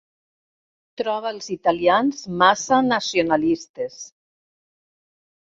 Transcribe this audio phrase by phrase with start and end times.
[1.01, 4.01] Troba els italians massa nacionalistes.